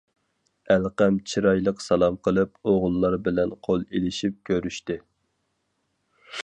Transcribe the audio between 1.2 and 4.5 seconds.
چىرايلىق سالام قىلىپ، ئوغۇللار بىلەن قول ئېلىشىپ